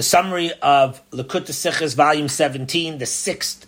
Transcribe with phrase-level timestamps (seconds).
[0.00, 3.66] the summary of Likkutei Sichos, volume 17, the sixth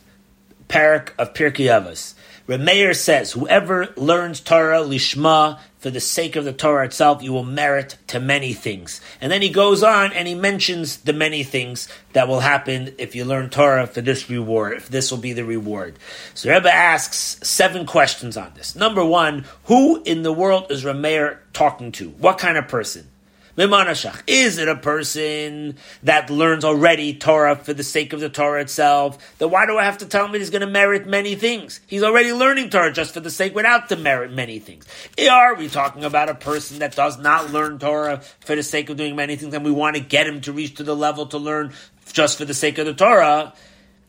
[0.66, 2.14] perek of Pirkei Avos.
[2.48, 7.44] Remeir says, whoever learns Torah lishma for the sake of the Torah itself, you will
[7.44, 9.02] merit to many things.
[9.20, 13.14] And then he goes on and he mentions the many things that will happen if
[13.14, 15.98] you learn Torah for this reward, if this will be the reward.
[16.32, 18.74] So Rebbe asks seven questions on this.
[18.74, 22.08] Number one, who in the world is Remeir talking to?
[22.08, 23.10] What kind of person?
[23.54, 29.36] Is it a person that learns already Torah for the sake of the Torah itself?
[29.38, 31.80] Then why do I have to tell him he's going to merit many things?
[31.86, 34.86] He's already learning Torah just for the sake without to merit many things.
[35.30, 38.96] Are we talking about a person that does not learn Torah for the sake of
[38.96, 41.38] doing many things and we want to get him to reach to the level to
[41.38, 41.72] learn
[42.12, 43.52] just for the sake of the Torah?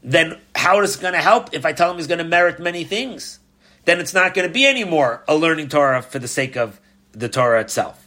[0.02, 2.60] Then how is it going to help if I tell him he's going to merit
[2.60, 3.40] many things?
[3.84, 6.80] Then it's not going to be anymore a learning Torah for the sake of
[7.12, 8.03] the Torah itself.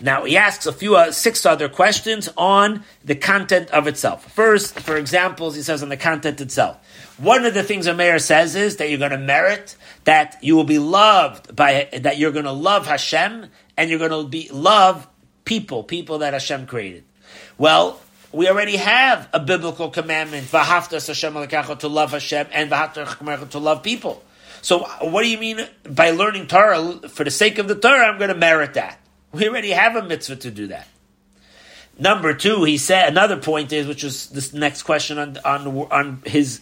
[0.00, 4.30] Now he asks a few, uh, six other questions on the content of itself.
[4.32, 6.76] First, for examples, he says on the content itself.
[7.18, 10.54] One of the things a mayor says is that you're going to merit that you
[10.54, 14.50] will be loved by that you're going to love Hashem and you're going to be
[14.50, 15.08] love
[15.46, 17.04] people, people that Hashem created.
[17.56, 17.98] Well,
[18.32, 23.82] we already have a biblical commandment, Vahaftas Hashem to love Hashem and Vahaftas to love
[23.82, 24.22] people.
[24.60, 28.06] So what do you mean by learning Torah for the sake of the Torah?
[28.06, 29.00] I'm going to merit that.
[29.32, 30.88] We already have a mitzvah to do that.
[31.98, 36.22] Number two, he said another point is, which was this next question on on on
[36.26, 36.60] his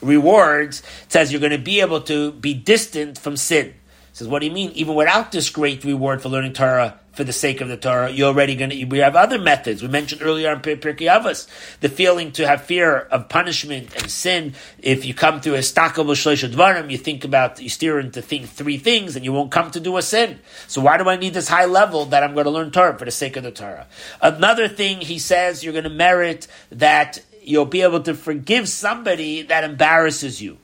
[0.00, 0.82] rewards.
[1.08, 3.74] says you're going to be able to be distant from sin.
[4.12, 4.72] says, what do you mean?
[4.72, 8.10] Even without this great reward for learning Torah, for the sake of the Torah.
[8.10, 8.84] You're already going to.
[8.84, 9.82] We have other methods.
[9.82, 11.46] We mentioned earlier on Pirkei Avos
[11.80, 14.54] the feeling to have fear of punishment and sin.
[14.78, 18.78] If you come to a stakable dvarim, you think about you steer into think three
[18.78, 20.38] things, and you won't come to do a sin.
[20.66, 23.04] So why do I need this high level that I'm going to learn Torah for
[23.04, 23.86] the sake of the Torah?
[24.20, 29.42] Another thing he says you're going to merit that you'll be able to forgive somebody
[29.42, 30.58] that embarrasses you.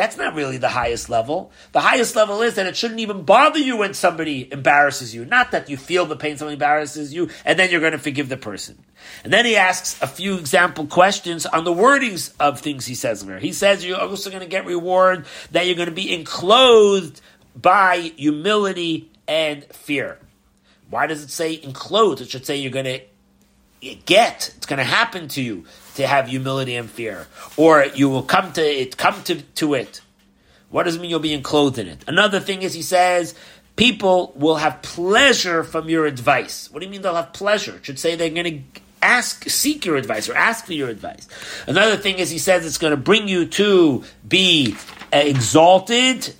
[0.00, 1.52] That's not really the highest level.
[1.72, 5.26] The highest level is that it shouldn't even bother you when somebody embarrasses you.
[5.26, 8.30] Not that you feel the pain somebody embarrasses you, and then you're going to forgive
[8.30, 8.82] the person.
[9.24, 13.26] And then he asks a few example questions on the wordings of things he says
[13.26, 13.38] there.
[13.38, 17.20] He says you're also going to get reward that you're going to be enclosed
[17.54, 20.18] by humility and fear.
[20.88, 22.22] Why does it say enclosed?
[22.22, 24.54] It should say you're going to get.
[24.56, 28.52] It's going to happen to you to have humility and fear, or you will come
[28.52, 30.00] to it, come to, to it.
[30.70, 32.04] What does it mean you'll be enclosed in it?
[32.06, 33.34] Another thing is he says
[33.76, 36.70] people will have pleasure from your advice.
[36.70, 37.76] What do you mean they'll have pleasure?
[37.76, 41.28] It should say they're going to ask, seek your advice or ask for your advice.
[41.66, 44.76] Another thing is he says it's going to bring you to be
[45.12, 46.32] uh, exalted,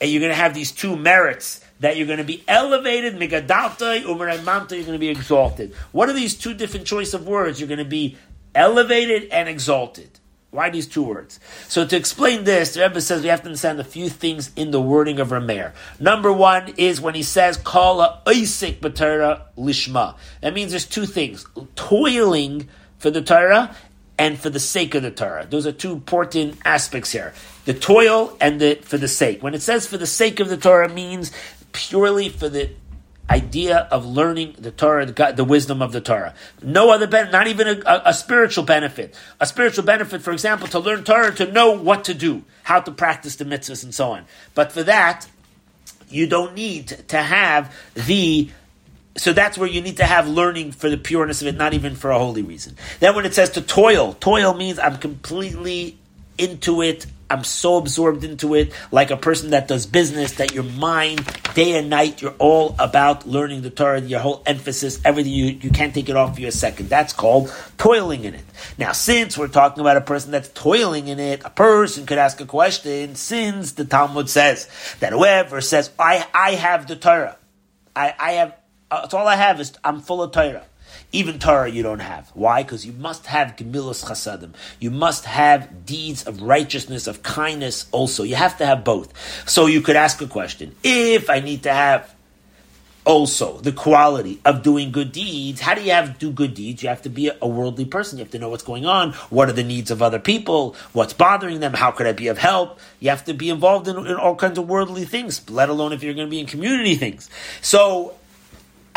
[0.00, 4.02] and you're going to have these two merits that you're going to be elevated, megadalta,
[4.02, 5.74] umaramanta, you're going to be exalted.
[5.92, 7.58] What are these two different choice of words?
[7.58, 8.18] You're going to be
[8.60, 10.10] elevated and exalted.
[10.50, 11.40] Why these two words?
[11.68, 14.70] So to explain this, the Rebbe says we have to understand a few things in
[14.70, 15.72] the wording of Rameir.
[15.98, 21.46] Number one is when he says "Kala oisik b'Torah lishma." That means there's two things:
[21.76, 23.74] toiling for the Torah
[24.18, 25.46] and for the sake of the Torah.
[25.48, 27.32] Those are two important aspects here:
[27.64, 29.42] the toil and the for the sake.
[29.42, 31.30] When it says for the sake of the Torah, means
[31.72, 32.70] purely for the
[33.30, 36.34] idea of learning the Torah, the, the wisdom of the Torah.
[36.62, 39.14] No other benefit, not even a, a, spiritual benefit.
[39.38, 42.90] A spiritual benefit, for example, to learn Torah, to know what to do, how to
[42.90, 44.24] practice the mitzvahs and so on.
[44.54, 45.28] But for that,
[46.08, 48.50] you don't need to have the
[49.16, 51.96] so that's where you need to have learning for the pureness of it, not even
[51.96, 52.76] for a holy reason.
[53.00, 55.98] Then when it says to toil, toil means I'm completely
[56.38, 57.06] into it.
[57.30, 61.24] I'm so absorbed into it, like a person that does business, that your mind,
[61.54, 65.70] day and night, you're all about learning the Torah, your whole emphasis, everything, you, you
[65.70, 66.88] can't take it off for a second.
[66.88, 68.44] That's called toiling in it.
[68.76, 72.40] Now, since we're talking about a person that's toiling in it, a person could ask
[72.40, 77.36] a question, since the Talmud says that whoever says, I, I have the Torah,
[77.94, 78.56] I, I have,
[78.90, 80.64] uh, all I have is, I'm full of Torah.
[81.12, 82.30] Even Torah you don't have.
[82.34, 82.62] Why?
[82.62, 84.54] Because you must have gemilas chasadim.
[84.78, 88.22] You must have deeds of righteousness, of kindness also.
[88.22, 89.12] You have to have both.
[89.48, 90.76] So you could ask a question.
[90.82, 92.14] If I need to have
[93.04, 96.82] also the quality of doing good deeds, how do you have to do good deeds?
[96.82, 98.18] You have to be a worldly person.
[98.18, 99.12] You have to know what's going on.
[99.30, 100.76] What are the needs of other people?
[100.92, 101.74] What's bothering them?
[101.74, 102.78] How could I be of help?
[103.00, 106.02] You have to be involved in, in all kinds of worldly things, let alone if
[106.02, 107.30] you're going to be in community things.
[107.62, 108.14] So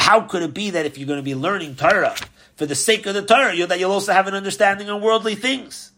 [0.04, 2.14] how could it be that if you're going to be learning Torah
[2.58, 5.34] for the sake of the Torah, you that you'll also have an understanding on worldly
[5.34, 5.94] things?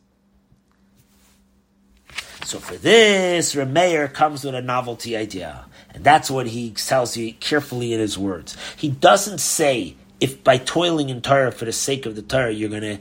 [2.43, 5.65] So for this, Remeir comes with a novelty idea.
[5.95, 8.55] And that's what he tells you carefully in his words.
[8.77, 12.69] He doesn't say if by toiling in Torah for the sake of the Torah, you're
[12.69, 12.99] going to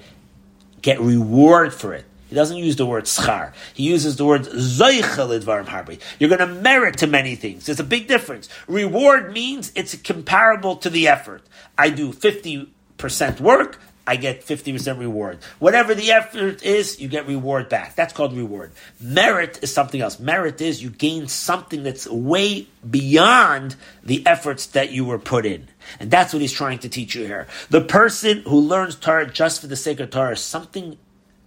[0.81, 2.07] get reward for it.
[2.29, 3.53] He doesn't use the word schar.
[3.75, 6.01] He uses the word zoiche lidvarim harbi.
[6.19, 7.67] You're going to merit to many things.
[7.67, 8.49] There's a big difference.
[8.67, 11.43] Reward means it's comparable to the effort.
[11.77, 15.39] I do 50% work, I get 50% reward.
[15.59, 17.95] Whatever the effort is, you get reward back.
[17.95, 18.73] That's called reward.
[19.01, 20.21] Merit is something else.
[20.21, 25.69] Merit is you gain something that's way beyond the efforts that you were put in.
[26.01, 27.47] And that's what he's trying to teach you here.
[27.71, 30.99] The person who learns Torah just for the sake of Torah, something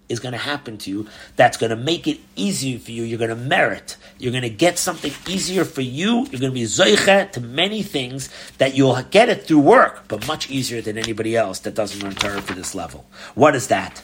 [0.10, 3.04] is going to happen to you that's going to make it easier for you.
[3.04, 3.98] You're going to merit.
[4.18, 6.20] You're going to get something easier for you.
[6.32, 10.28] You're going to be zoiche to many things that you'll get it through work, but
[10.28, 13.06] much easier than anybody else that doesn't learn Torah for this level.
[13.36, 14.02] What is that?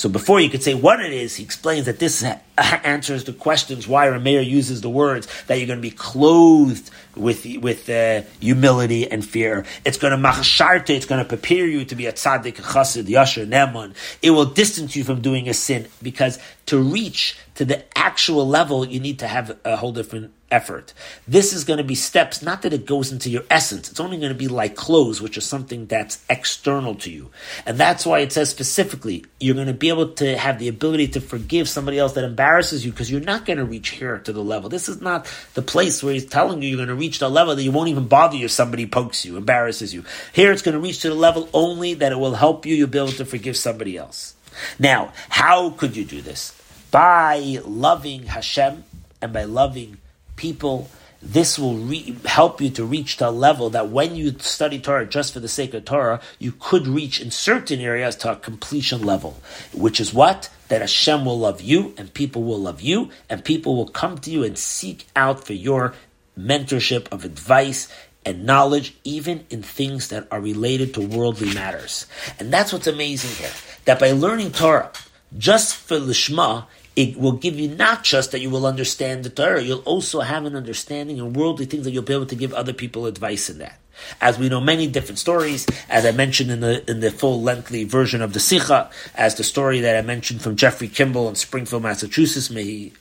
[0.00, 2.24] So before you could say what it is, he explains that this
[2.56, 7.44] answers the questions why Rameir uses the words that you're going to be clothed with
[7.58, 9.66] with uh, humility and fear.
[9.84, 13.08] It's going to machsharte, it's going to prepare you to be a tzaddik, a chassid,
[13.08, 13.94] yasher, neman.
[14.22, 18.86] It will distance you from doing a sin because to reach to the actual level,
[18.86, 20.92] you need to have a whole different effort.
[21.26, 23.90] This is going to be steps, not that it goes into your essence.
[23.90, 27.30] It's only going to be like clothes, which is something that's external to you.
[27.66, 31.08] And that's why it says specifically, you're going to be able to have the ability
[31.08, 34.32] to forgive somebody else that embarrasses you because you're not going to reach here to
[34.32, 34.68] the level.
[34.68, 37.54] This is not the place where he's telling you you're going to reach the level
[37.54, 40.04] that you won't even bother you if somebody pokes you, embarrasses you.
[40.32, 42.88] Here it's going to reach to the level only that it will help you, you'll
[42.88, 44.34] be able to forgive somebody else.
[44.78, 46.56] Now, how could you do this?
[46.90, 48.84] By loving Hashem
[49.22, 49.98] and by loving
[50.40, 50.88] people,
[51.20, 55.34] this will re- help you to reach a level that when you study Torah just
[55.34, 59.38] for the sake of Torah, you could reach in certain areas to a completion level,
[59.74, 60.48] which is what?
[60.68, 64.30] That Hashem will love you and people will love you and people will come to
[64.30, 65.94] you and seek out for your
[66.38, 67.92] mentorship of advice
[68.24, 72.06] and knowledge, even in things that are related to worldly matters.
[72.38, 73.52] And that's what's amazing here.
[73.84, 74.90] That by learning Torah,
[75.36, 76.64] just for Lishma,
[77.00, 80.44] it will give you not just that you will understand the Torah, you'll also have
[80.44, 83.56] an understanding of worldly things that you'll be able to give other people advice in
[83.58, 83.78] that.
[84.20, 87.84] As we know many different stories, as I mentioned in the in the full lengthy
[87.84, 91.82] version of the Sikha, as the story that I mentioned from Jeffrey Kimball in Springfield,
[91.82, 92.92] Massachusetts, may he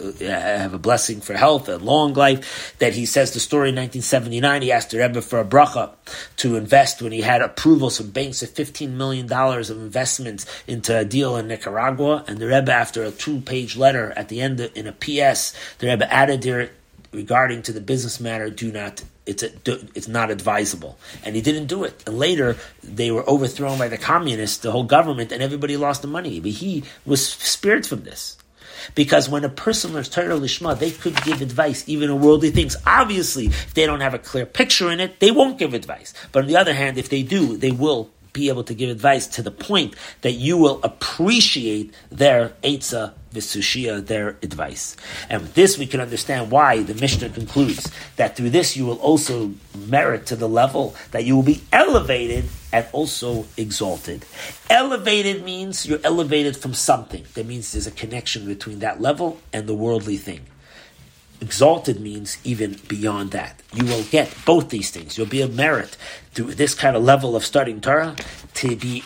[0.00, 2.74] Uh, have a blessing for health and long life.
[2.80, 5.92] That he says the story in 1979, he asked the Rebbe for a bracha
[6.38, 10.98] to invest when he had approvals from banks of 15 million dollars of investments into
[10.98, 12.24] a deal in Nicaragua.
[12.26, 15.86] And the Rebbe, after a two-page letter at the end of, in a PS, the
[15.86, 16.70] Rebbe added there
[17.12, 19.50] regarding to the business matter, do not it's a,
[19.94, 20.98] it's not advisable.
[21.24, 22.02] And he didn't do it.
[22.04, 26.08] And later they were overthrown by the communists, the whole government, and everybody lost the
[26.08, 26.40] money.
[26.40, 28.36] But he was spared from this.
[28.94, 32.76] Because when a person learns Torah Lishma, they could give advice even in worldly things.
[32.86, 36.14] Obviously, if they don't have a clear picture in it, they won't give advice.
[36.32, 39.26] But on the other hand, if they do, they will be able to give advice
[39.28, 44.96] to the point that you will appreciate their Eitzah Visushia, their advice.
[45.30, 48.98] And with this, we can understand why the Mishnah concludes that through this you will
[48.98, 54.24] also merit to the level that you will be elevated and also exalted.
[54.68, 57.24] Elevated means you're elevated from something.
[57.34, 60.46] That means there's a connection between that level and the worldly thing.
[61.40, 63.62] Exalted means even beyond that.
[63.72, 65.18] You will get both these things.
[65.18, 65.96] You'll be a merit
[66.32, 68.16] through this kind of level of studying Torah
[68.54, 69.04] to be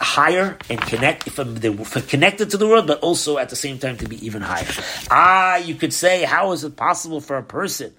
[0.00, 1.72] higher and connect from the
[2.08, 4.66] connected to the world, but also at the same time to be even higher.
[5.10, 7.94] Ah, you could say, how is it possible for a person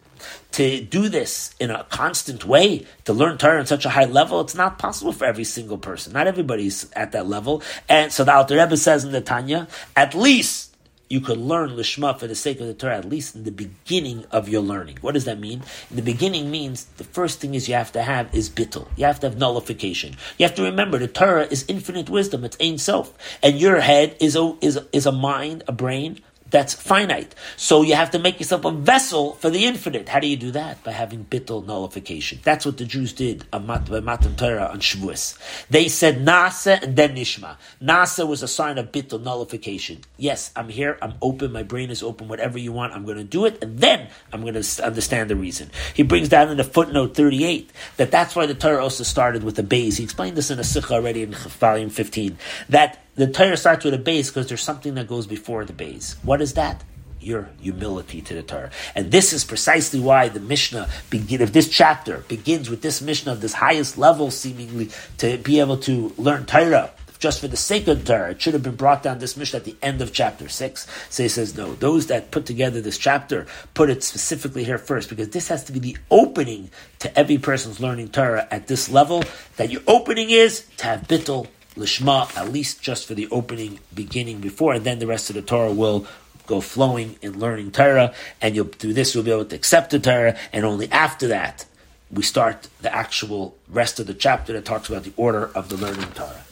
[0.51, 4.41] to do this in a constant way, to learn Torah on such a high level,
[4.41, 6.13] it's not possible for every single person.
[6.13, 7.61] Not everybody's at that level.
[7.89, 10.72] And so the Alter Rebbe says in the Tanya, at least
[11.13, 14.25] you could learn Lishma for the sake of the Torah, at least in the beginning
[14.31, 14.97] of your learning.
[15.01, 15.61] What does that mean?
[15.91, 18.87] In the beginning means the first thing is you have to have is bittul.
[18.97, 20.15] You have to have nullification.
[20.39, 22.43] You have to remember the Torah is infinite wisdom.
[22.43, 23.13] It's Ein Sof.
[23.43, 26.19] And your head is a, is, is a mind, a brain
[26.53, 27.33] that's finite.
[27.57, 30.07] So you have to make yourself a vessel for the infinite.
[30.07, 30.83] How do you do that?
[30.83, 32.39] By having bittul nullification.
[32.43, 35.35] That's what the Jews did by Matan Torah on Shavuos.
[35.71, 37.57] They said Na'aseh and then Nishma.
[37.81, 40.01] Na'aseh was a sign of bittul nullification.
[40.17, 43.23] Yes, I'm here, I'm open, my brain is open, whatever you want, I'm going to
[43.23, 45.71] do it, and then I'm going to understand the reason.
[45.95, 49.55] He brings down in the footnote 38 that that's why the Torah also started with
[49.55, 49.97] the Beis.
[49.97, 52.37] He explained this in a sikha already in volume 15.
[52.69, 56.15] That the Torah starts with a Beis because there's something that goes before the Beis.
[56.23, 56.83] What is that?
[57.19, 58.71] Your humility to the Torah.
[58.95, 63.31] And this is precisely why the Mishnah begin of this chapter begins with this Mishnah
[63.31, 64.89] of this highest level, seemingly,
[65.19, 66.91] to be able to learn Torah
[67.23, 68.31] just for the sake of Torah.
[68.31, 70.87] It should have been brought down this Mishnah at the end of chapter 6.
[71.09, 75.07] So he says, no, those that put together this chapter put it specifically here first
[75.07, 79.23] because this has to be the opening to every person's learning Torah at this level.
[79.55, 84.39] That your opening is to have bittul lishma, at least just for the opening beginning
[84.39, 86.05] before, and then the rest of the Torah will
[86.45, 89.99] go flowing in learning Torah, and you'll through this you'll be able to accept the
[89.99, 91.65] Torah, and only after that
[92.11, 95.77] we start the actual rest of the chapter that talks about the order of the
[95.77, 96.43] learning Torah.